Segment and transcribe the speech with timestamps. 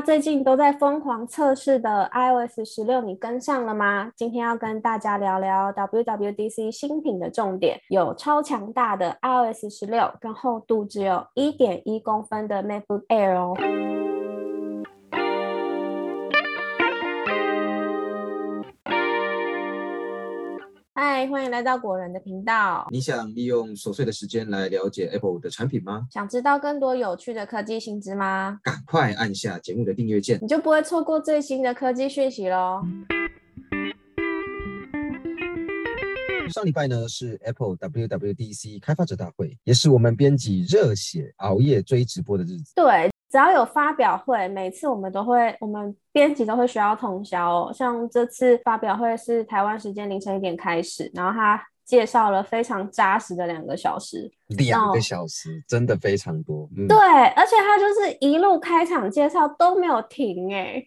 [0.00, 4.12] 最近都在疯狂测试的 iOS 十六，你跟上了吗？
[4.14, 14.07] 今天要跟大家聊聊 WWDC 新品的重点，有超强大的 iOS 十六，跟厚度只有一点一公分的 MacBook Air 哦。
[21.18, 22.86] 嗨，欢迎来到果仁的频道。
[22.92, 26.06] 你想利用琐碎的时间来了解 Apple 的产品吗？
[26.12, 28.60] 想知道更多有趣的科技新知吗？
[28.62, 32.82] 赶快按下节目的订阅键，你就不会错过最新的科技讯息喽。
[36.50, 42.74] 上礼拜呢是 Apple WWDC 开发者大会，也是我们编辑热血熬夜追直播的日子。
[42.76, 43.10] 对。
[43.30, 47.72] 只要有发表会，每次我们都会，我们编辑都会需要通宵哦。
[47.72, 56.66] 像这次发表会是台湾时间凌晨一点开始，然后他介绍了非常扎实的两个小时，两个小时真的非常多。
[56.88, 56.96] 对，
[57.36, 60.82] 而且他就是一路开场介绍都没有停， 哎，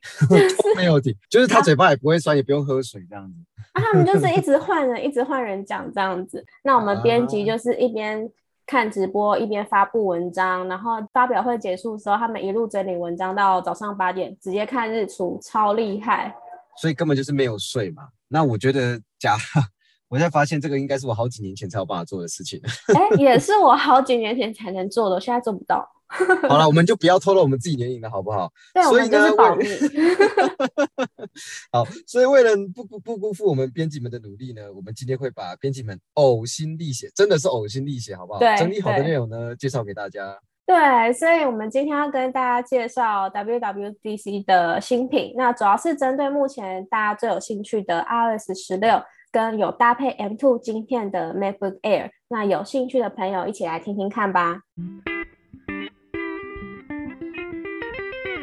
[0.76, 3.36] 没有停，就是他嘴巴也不会酸，也不用喝水这样子。
[3.74, 6.44] 啊，他们就是一直 换人，一直换人讲这样子。
[6.64, 8.28] 那我们编辑就是一边。
[8.72, 16.34] 看直播一边发布文章，然后发表会结束的时候，他们一路整理文章到早上八点，直接看日出，超厉害。
[16.78, 18.04] 所以根本就是没有睡嘛。
[18.30, 19.36] 那我觉得假，
[20.08, 22.62] 我现在发现这个应该是我好几年前才有办法做的事情。
[22.96, 25.86] 哎，也是我好几年前才能做的，我现在做不到。
[26.48, 28.50] 好了，我们就不要透露我们自己年龄了，好不好？
[28.74, 29.66] 对，我们就是保密。
[31.72, 38.40] 好，所以为了不不不辜负我们编辑们的努力呢，我们今天会把编辑们呕心沥血，真的是呕心沥血，好不好？
[38.40, 40.38] 对，整理好的内容呢，介绍给大家。
[40.66, 52.12] 对，所以我们今天要跟大家介绍 WWDC 的新品，那主要是针对目前大家最有兴趣的 iOS 十六跟有搭配 M2 晶片的 MacBook Air。
[52.30, 54.62] 那有兴趣的朋友一起来听听看吧。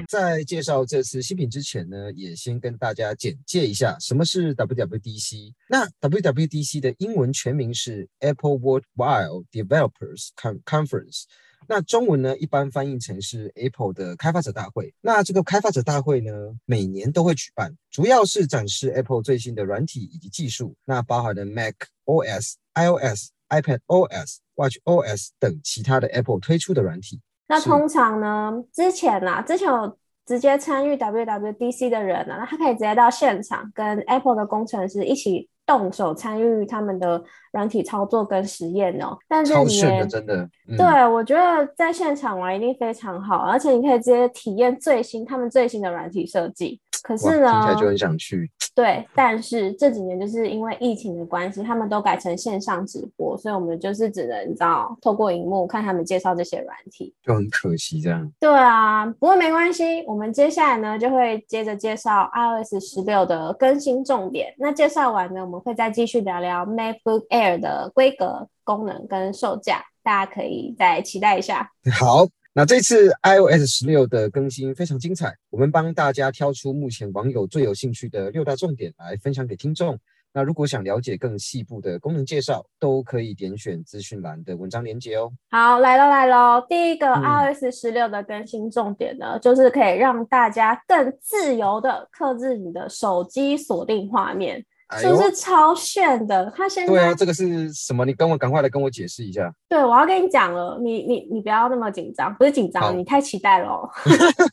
[0.08, 5.52] 在介绍这次新品之前呢，也先跟大家简介一下什么是 WWDC。
[5.68, 10.28] 那 WWDC 的英文全名是 Apple Worldwide Developers
[10.64, 11.24] Conference，
[11.68, 14.94] 那中文呢一般翻译成是 Apple 的开发者大会。
[15.02, 16.32] 那这个开发者大会呢，
[16.64, 21.74] 每年都会举办，主要是展示 Apple 最新的软体以及技术，那包含了 Mac
[22.06, 27.20] OS、iOS、iPad OS、Watch OS 等其他的 Apple 推出的软体。
[27.48, 39.16] 那通常呢，之前啊，之前有直接参与 WWDC 的人呢，那他可以直接到现场跟 Apple 的工程师一起动手参与他们的软体操作跟实验哦。
[39.28, 40.48] 但是你真的，
[40.78, 46.80] 对我觉得在现场玩一定非常好，而且你可以直接体验最新他们最新的软体设计。
[47.00, 48.50] 可是呢，听起来就很想去。
[48.74, 58.30] 对，但是这几年就是因为疫情的关系，他们都改成线上直播，所以我们就是只能你知道透过荧幕看他们介绍这些软体，就很可惜这样。
[58.38, 64.52] 对啊，不过没关系，我们接下来呢就会接着介绍 iOS 十六的更新重点。
[64.58, 71.70] 那介绍完呢，我们会再继续聊聊 MacBook Air 的规格、功能跟售价，大家可以再期待一下。
[71.92, 72.26] 好。
[72.54, 79.96] 那这次 iOS 十六的更新非常精彩，我们帮大家挑出目前网友最有兴趣的六大重点来分享给听众。
[80.32, 85.30] 那如果想了解更细部的功能介绍，都可以点选资讯栏的文章链接哦。
[85.50, 94.64] 好，来喽来喽，第一个 iOS 十六的更新重点呢，就是可以让大家更自由的克制你的手机锁定画面。
[94.96, 96.50] 是不是超炫的？
[96.56, 98.04] 他现在对啊，这个是什么？
[98.06, 99.52] 你跟我赶快来跟我解释一下。
[99.68, 103.88] 对，我要跟你讲了，你你你不要那么紧张，不是紧张，你太期待了。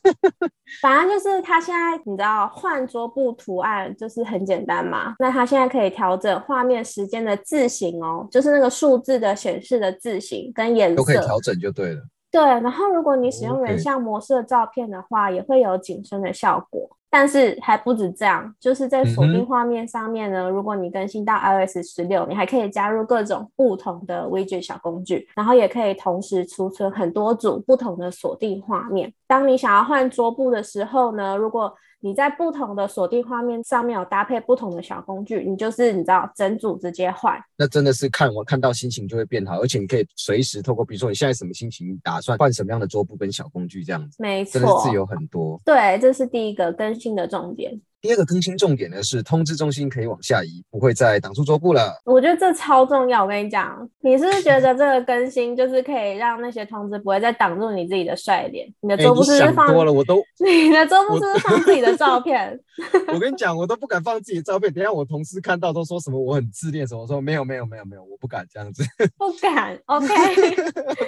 [0.82, 12.02] 反正就是他现在你知道换桌布图案就是很简单嘛，那他现在可以调整画面时间的字形哦，就是那个数字的显示的字形跟颜色都可以调整就对了。
[12.30, 16.90] 对，然后如果你使用人像模式的照片的话，也会有景深的效果。
[17.18, 20.50] 但是还不止这样，就是在锁定画面上面呢。
[20.50, 29.10] 如果你更新到 iOS 十六，你还可以加入各种不同的 widget 小工具，然后也可以同时储存很多组不同的锁定画面。
[29.26, 45.60] 当你想要换桌布的时候呢，如果你在不同的锁定画面上面有搭配不同的小工具，你就是你知道整组直接换，那真的是看我看到心情就会变好，而且你可以随时透过，比如说你现在什么心情，打算换什么样的桌布跟小工具这样子，没错，真的是自由很多。
[45.64, 47.80] 对，这是第一个更新的重点。
[48.06, 52.00] 第二个更新重点呢是通知中心可以往下移，不会再挡住桌布了。
[52.04, 53.24] 我觉得这超重要。
[53.24, 58.72] 我跟你讲，你是不是觉得这个更新就是可以让那些通知不会再挡住你自己的帅脸？
[58.80, 62.56] 你的桌布是放多了，我都 你的桌布是不是放自己的照片？
[63.12, 64.72] 我跟你讲，我都不敢放自己的照片。
[64.72, 67.02] 等下我同事看到都说什么我很自恋什么？
[67.02, 68.84] 我说没有没有没有没有，我不敢这样子。
[69.18, 70.14] 不敢， OK。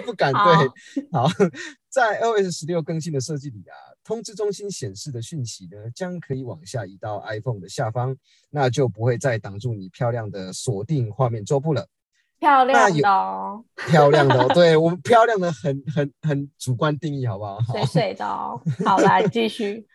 [0.04, 1.04] 不敢对。
[1.12, 1.28] 好，
[1.88, 3.76] 在 iOS 十六更新的设计里啊。
[4.08, 8.16] 通知中心显示的讯息呢，将可以往下移到 iPhone 的下方，
[8.48, 11.86] 那就不会再挡住你漂亮的锁定画面桌布了。
[12.38, 17.58] 漂亮的哦，漂亮的哦， 对我们漂亮的很很很主观定义，好不好？
[17.70, 19.86] 水水的哦，好来继续。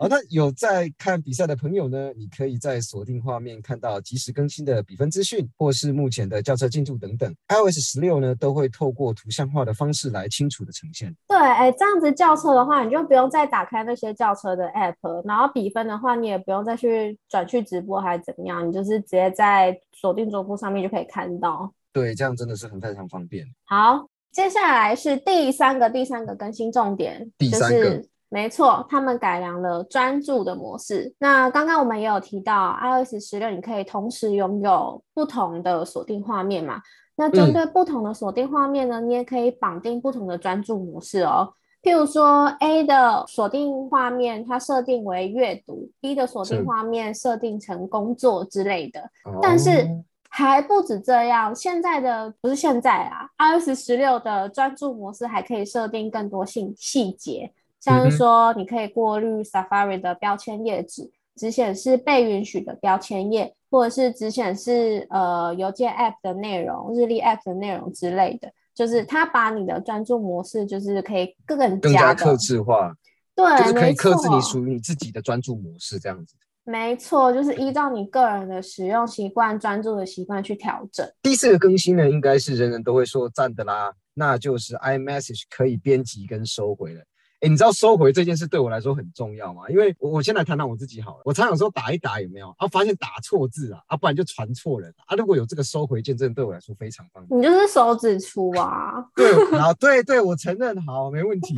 [0.00, 2.10] 哦，那有在看比赛的朋友呢？
[2.16, 7.30] 你可以在锁定画面看到及时更新的比分资讯，或是目前的轿车进度等等。
[7.48, 11.14] iOS 十六呢，都会透过图像化的方式来清楚的呈现。
[11.28, 21.70] 对，哎，这样子轿车的话，你就不用再打开那些轿车的 App，然后比分的话，你也不用再去转去直播还是怎么样，你就是直接在锁定桌布上面就可以看到。
[21.92, 23.44] 对，这样真的是很非常方便。
[23.66, 28.02] 好，接下来是第三个第三个更新重点，第三个。
[28.32, 31.12] 没错，他们改良了专注的模式。
[31.18, 36.80] 那刚刚我们也有提到，iOS 十六你可以同时拥有不同的锁定画面嘛？
[37.16, 41.52] 那针对不同的锁定画面呢，你也可以绑定不同的专注模式哦。
[41.82, 49.10] 譬如说，A 的锁定画面它设定为阅读，B 的锁定画面设定成工作之类的。
[49.42, 49.88] 但是
[50.28, 57.52] 还不止这样，现在的不是现在啊，iOS 十六的专注模式还可以设定更多性细节。
[57.80, 68.52] 像是说，你可以过滤 Safari 的标签页纸，只显示被允许的标签页，或者是只显示呃邮件 App 的内容、日历 App 的内容之类的。
[68.72, 72.94] 就是它把你的专注模式，就是可以更更加克制化，
[73.34, 76.34] 对，就是可以克制你属于你自己的专注模式这样子。
[76.64, 81.06] 没错，就是依照你个人的使用习惯、专注的习惯去调整。
[81.20, 87.02] 第四个更新呢，应该是人人都会说赞的啦，那就是 iMessage 可以编辑跟收回了。
[87.40, 89.62] 哎，你知道收回这件事对我来说很重要吗？
[89.70, 91.22] 因为我我先来谈谈我自己好了。
[91.24, 95.16] 我常常说打一打有没有，啊，发现打错字啊，啊，不然就传错人啊。
[95.16, 97.40] 如果有这个收回键，真的对我来说非常方便。
[97.40, 98.92] 你就是手指粗啊？
[99.16, 101.56] 对，好，对对，我承认，好，没问题。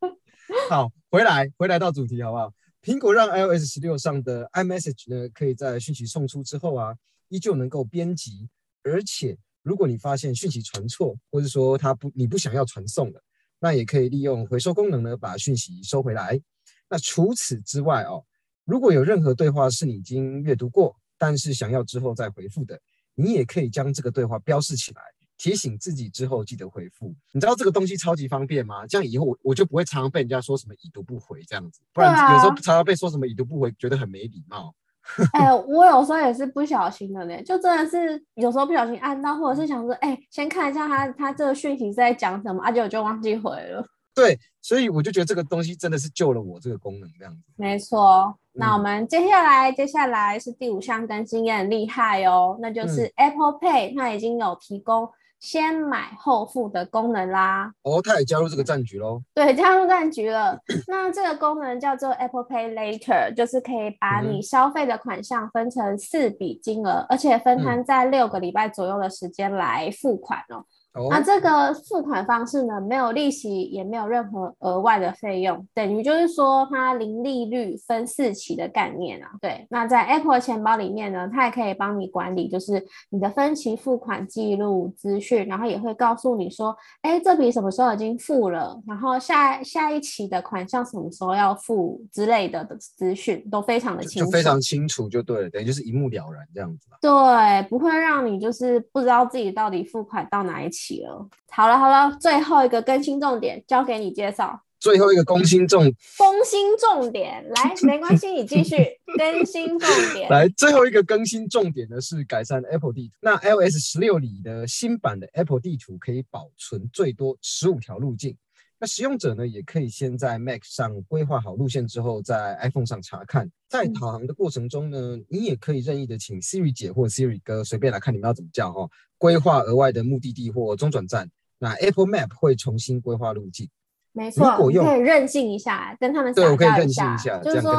[0.68, 2.52] 好，回来回来到主题好不好？
[2.82, 6.94] 苹果让 iOS 十六上的 iMessage 呢，可以在讯息送出之后啊，
[7.28, 8.48] 依旧能够编辑，
[8.84, 13.22] 而且如果你发现讯息传错，或者说它不你不想要传送了。
[13.58, 16.40] 那也可以利用回收功能呢，把讯息收回来。
[16.88, 18.24] 那除此之外哦，
[18.64, 22.78] 如果有任何对话是你已经阅读过，但是想要之后再回复的，
[23.14, 25.02] 你也可以将这个对话标示起来，
[25.38, 27.14] 提醒自己之后记得回复。
[27.32, 28.86] 你知道这个东西超级方便吗？
[28.86, 34.74] 这样以后我我就不会常常被人家说什么已读不回这样子，不然有时候常常被说什么已读不回，觉得很没礼貌。
[35.32, 43.84] 哎，我有时候也是不小心的呢，就真的是有时候不小心按到，或者是想说，哎，先看一下他他这个讯息在讲什么，而且我就忘记回了。
[44.14, 47.42] 对，所以我就觉得这个东西真的是救了我这个功能这样子。
[47.56, 55.08] 没错，那我们接下来接下来是第五项更新，也很厉害哦，那就是 Apple Pay，它已经有提供。
[55.46, 59.22] 先买后付的功能啦，哦，他也加入这个战局喽。
[59.32, 60.58] 对，加入战局了。
[60.88, 70.64] 那这个功能叫做 Apple Pay Later，就是可以把你消费的款项分成四笔金额，而且分摊在六个礼拜左右的时间来付款哦。
[71.10, 79.30] 那这个付款方式呢，没有利息，也没有任何额外的费用，等于就是说它零利率分四期的概念啊。
[79.40, 100.85] 对，那在 Apple 钱包里面呢，它也可以帮你管理，就是你的分期付款记录资讯，然后也会告诉你说，哎，这笔什么时候已经付了，然后下下一期的款项什么时候要付之类的的资讯都非常的清楚，就非常清楚就对了，等于就是一目了然这样子对，不会让你就是不知道自己到底付款到哪一期。
[100.94, 104.62] 了，好了好了，最后一个更新重点交给你介绍。
[104.78, 108.76] 最后一个更新重更新重点来， 没关系，你继续
[109.16, 110.28] 更新重点。
[110.30, 113.14] 来，最后一个更新重点呢是改善 Apple 地图。
[113.20, 118.36] 那 iOS 十六里的新版的 Apple 地图可以保存最多十五条路径。
[118.78, 123.50] 那使用者呢，也可以先在 Mac 上规划好路线之后，在 iPhone 上查看。
[123.70, 128.86] 在导航的过程中呢，你也可以任意的请 Siri 姐或 Siri 哥随便来看你们要怎么叫哈，
[129.18, 131.30] 规划额外的目的地或中转站。
[131.58, 133.68] 那 Apple Map 会重新规划路径。
[134.12, 137.74] 没错，可以任性一下，跟他们对，我可以任性一下，就是说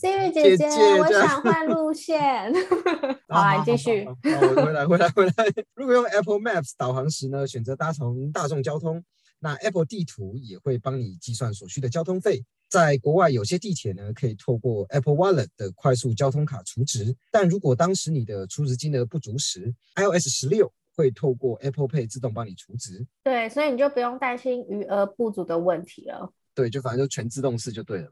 [0.00, 0.66] Siri 姐姐，
[1.00, 2.52] 我想换路线。
[3.28, 4.06] 好，来继续。
[4.22, 5.32] 回来，回来，回来。
[5.74, 9.02] 如果用 Apple Maps 导航时呢，选择搭乘大众交通。
[9.40, 12.44] 那 Apple 地图也会帮你计算所需的交通费。
[12.68, 23.06] 在国外，有些地铁呢可以透过 Apple Wallet 的快速交通卡储值，但如果当时你的储值金额不足时，iOS 十六会透过 Apple Pay 自动帮你储值。
[23.24, 26.30] 对，所以你就不用担心余额不足的问题了。
[26.54, 28.08] 对，就反正就全自动式就对了。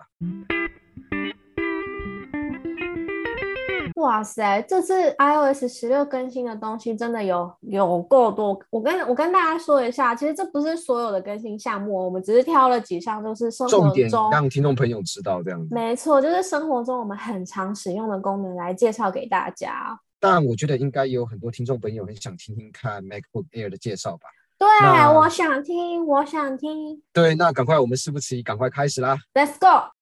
[3.97, 8.59] 哇塞，这次 iOS 十六更新的东西真的有有够多。
[8.71, 15.75] 我跟我跟大家说一下，其实这不是所有的更新项目，我们只是挑了几项，就是生活中让听众朋友知道这样子。
[15.75, 20.01] 没错，就是生活中我们很常使用的功能来介绍给大家。
[20.21, 24.29] 但我觉得应该有很多听众朋友很想听听看 MacBook Air 的介绍吧？
[24.59, 24.67] 对，
[25.15, 27.01] 我想听，我想听。
[27.13, 29.93] 对，那赶快，我们事不宜迟，赶快开始啦！Let's go。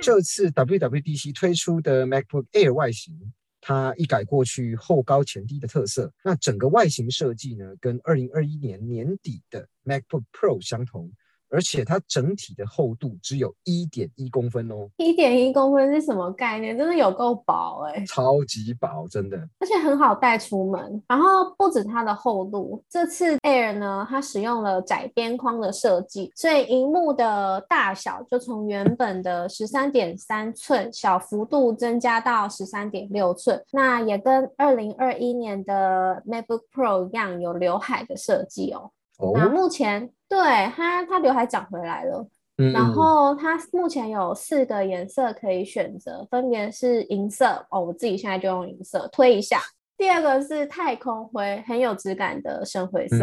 [0.00, 3.14] 这次 WWDC 推出的 MacBook Air 外形，
[3.60, 11.12] 它一改过去后高前低的特色，那整个外形设计呢，跟2021年年底的 MacBook Pro 相同。
[11.50, 16.76] 而且它整体的厚度只有一点一公分哦，一点一公分是什么概念？
[16.78, 21.02] 真的有够薄哎，超级薄，真的，而且很好带出门。
[21.08, 33.60] 然后不止它的厚度，这次 Air 呢，它使用了窄边框的设计，所以荧幕的大小就从原本的十三点三寸小幅度增加到十三点六寸。
[33.72, 38.90] 那也跟二零二一年的 MacBook Pro 一样，有刘海的设计哦。
[39.34, 40.38] 那目前对
[40.74, 42.26] 它，它刘海长回来了。
[42.74, 49.58] 然后它目前有四个颜色可以选择，分别是银色哦，我自己现在就用银色推一下。
[49.96, 53.16] 第二个是太空灰，很有质感的深灰色。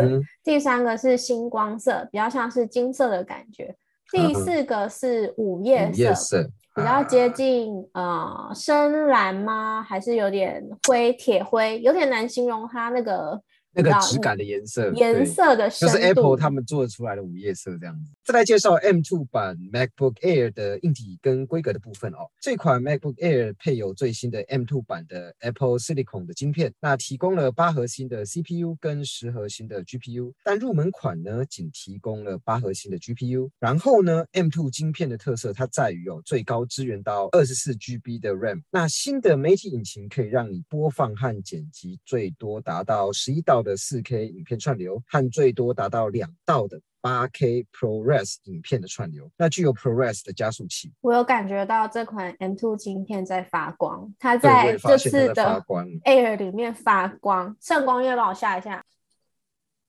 [0.43, 3.75] 第三个是星光色，比较像是金色的感觉。
[4.11, 9.85] 第四个是午夜色，比较接近呃深蓝吗？
[9.87, 13.39] 还是有点灰铁灰，有点难形容它那个。
[13.77, 18.11] 那个质感的颜色，颜色的就是 Apple 他们做出来的午夜色这样子。
[18.27, 22.27] 再来介绍 M2 版 MacBook Air 的硬体跟规格的部分哦。
[22.41, 33.49] 这款 MacBook Air 配有最新的 M2 版的 Apple Silicon 的晶片，那提供了八核心的 CPU 跟十核心的 GPU，但入门款呢仅提供了八核心的 GPU。
[33.59, 38.61] 然后呢，M2 晶片的特色它在于哦最高支援到二十四 GB 的 RAM。
[38.69, 43.63] 那新的媒体引擎可以让你播放和剪辑最多达到十一道。
[43.63, 50.91] 的四 K 影片串流和最多达到两道的八 K ProRes 影片的串流，那具有 ProRes 的加速器。
[51.01, 55.63] 我有感觉到这款 M2 镜片在发光，它在这次的
[56.05, 57.55] Air 里面发光。
[57.61, 58.83] 圣光月帮我下一下。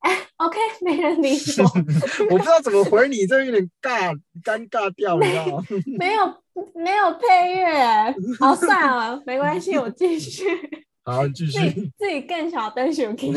[0.00, 1.64] 哎，OK，没人理 我。
[2.30, 5.64] 我不知道怎么回你，这有点尬，尴尬掉，你知道吗？
[5.98, 6.24] 没有，
[6.74, 8.14] 没有配乐。
[8.38, 10.44] 好，算了，没关系，我继续。
[11.10, 11.58] 好，继续。
[11.96, 13.34] 自己更小灯熊听。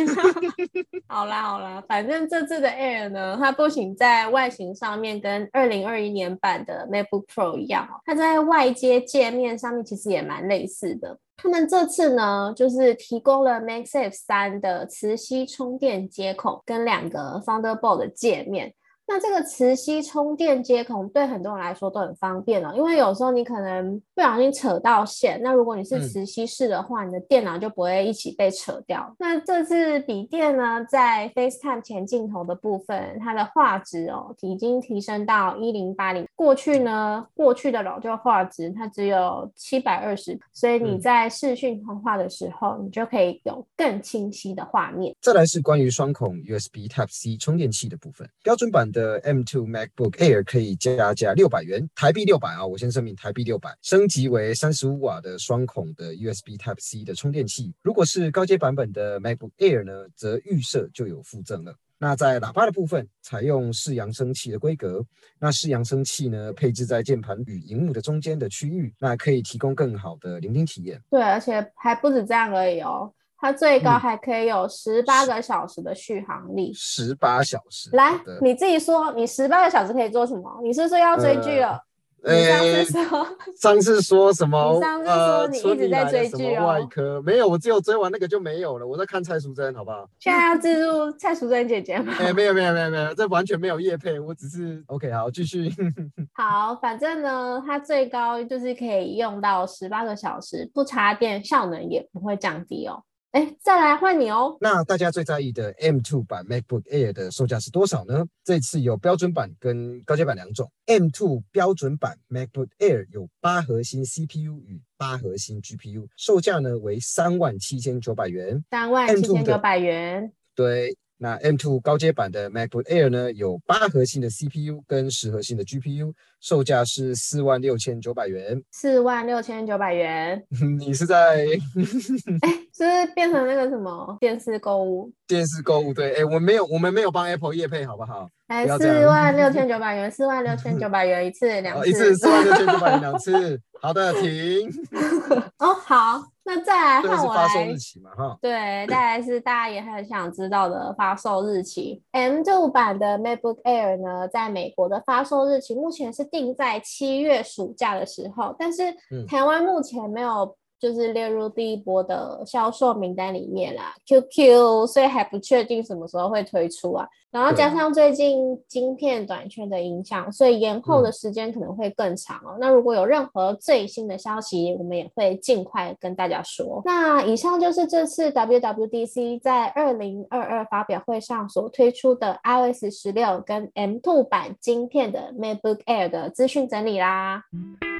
[1.07, 11.17] 好啦好啦，反正这次的 Air 呢，它不仅在外形上面跟二零二一年版的 MacBook Pro 一样，它在外接界面上面其实也蛮类似的。
[11.37, 18.73] 他们这次呢，就是提供了 MagSafe 三的磁吸充电接口跟两个 Thunderbolt 的界面。
[19.13, 29.13] 那这个磁吸充电接口对很多人来说都很方便了，因为有时候你可能不小心扯到线，那如果你是磁吸式的话，你的电脑就不会一起被扯掉。
[29.19, 36.25] 那这次笔电呢，在 FaceTime 前镜头的部分，它的画质哦已经提升到一零八零。
[36.33, 45.13] 过去呢，过去的老旧画质它只有七百二十，所以你在视讯通话的时候，你就可以有更清晰的画面。
[45.19, 49.00] 再来是关于双孔 USB Type C 充电器的部分，标准版的。
[49.01, 52.63] 的 M2 MacBook Air 可以加价六百元，台币六百啊！
[52.63, 57.73] 我先声明，台币六百，升级为三十五瓦的双孔的 USB Type C 的充电器。
[57.81, 61.73] 如果是高阶版本的 MacBook Air 呢，则预设就有附赠了。
[61.97, 65.03] 那在喇叭的部分，采用四扬声器的规格，
[65.39, 71.01] 那四扬声器呢，配置在键盘与荧幕的中间的区域，那可以提供更好的聆听体验。
[71.09, 73.11] 对，而且还不止这样而已哦。
[73.41, 77.89] 它最高还可以有十八个小时的续航力，十八小时。
[77.93, 80.59] 来，你自己说，你十八个小时可以做什么？
[80.61, 81.81] 你是说要追剧了？
[82.23, 83.27] 你上次说，
[83.59, 84.73] 上次说什么？
[84.75, 86.67] 你上次说你一直在追剧哦。
[86.67, 88.85] 外科没有，我只有追完那个就没有了。
[88.85, 90.07] 我在看蔡淑珍，好不好？
[90.19, 92.13] 现在要记住蔡淑珍姐姐吗？
[92.21, 95.11] 哎，没有没有没有没有，这完全没有叶配，我只是 OK。
[95.11, 95.67] 好，继续。
[96.33, 103.01] 好，反正呢，它最高就是可以用到十八个小时，不插电，效能也不会降低哦。
[103.31, 104.57] 哎，再来换你哦。
[104.59, 108.25] 那大家最在意的 M2 版 MacBook Air 的售价是多少呢？
[108.43, 110.69] 这次有标准版跟高阶版两种。
[110.85, 118.61] M2 标准版 MacBook Air 有八核心 CPU 与八核心 GPU，售价呢为三万七千九百元。
[118.69, 120.33] 三万七千九百元。
[120.53, 120.97] 对。
[121.23, 128.59] 那 M2 高阶版的 MacBook Air 呢，有八核心的 CPU 跟十核心的 GPU，售价是四万六千九百元。
[128.71, 130.43] 四万六千九百元，
[130.79, 135.11] 你是在是不是变成那个什么电视购物？
[135.27, 136.15] 电视购物对？
[136.15, 138.27] 哎，我没有，我们没有帮 Apple 业配，好不好？
[138.47, 143.61] 哎，四万六千九百元，四万六千九百元一次两，次，一次四万六千九百元两次。
[143.79, 144.67] 好的，停。
[145.59, 147.77] 哦，好，那再来这个换我来发售日。
[147.77, 148.11] 期嘛？
[148.17, 148.51] 哈，对，
[148.89, 152.01] 再来是大家也很想知道的发售日期。
[152.11, 167.07] M2 版的 MacBook Air 呢，在美国的发售日期目前是定在七月暑假的时候，但是嗯台湾目前没有就是列入第一波的销售名单里面啦，QQ，所以还不确定什么时候会推出啊。
[167.29, 172.57] 然后加上最近晶片短缺的影响，所以延后的嗯时间可能会更长哦。
[172.59, 176.81] 那如果有任何最新的消息，我们也会尽快跟大家说。
[176.83, 187.43] 那以上就是这次 WWDC 在二零二二发表会上所推出的 iOS 十六跟 M2 版晶片的 MacBook Air 的资讯整理啦。
[187.79, 187.90] 哎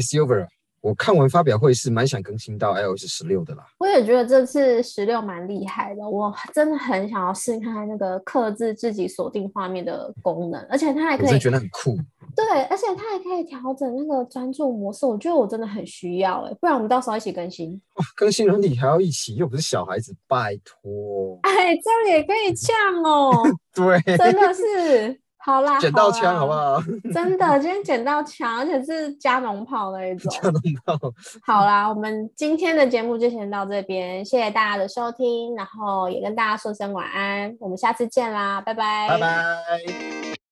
[0.00, 0.46] ，Silver，
[0.80, 3.66] 我看完发表会是蛮想更新到 iOS 十六的啦。
[3.78, 11.96] 我也觉得这次十六蛮厉害的，我真的很想要试试看看那个克制自己锁定画面的功能，而且它还可以我觉得很酷。
[12.34, 17.80] 对，而且它还可以调整那个专注模式，我觉得我真的很需要哎，不然我们到时候一起更新。
[17.94, 21.38] 哇，更新了你还要一起，又不是小孩子，拜托。
[21.42, 23.32] 哎，这样也可以呛哦，
[23.74, 25.20] 对，真的是。
[25.46, 26.82] 好啦，捡到枪好不好？
[27.14, 30.28] 真的，今天捡到枪，而且是加农炮那一种。
[30.32, 30.98] 加农炮。
[31.44, 40.45] 好啦，我们今天的节目就先到这边，谢谢大家的收听，然后也跟大家说声晚安，我们下次见啦，拜拜，拜拜。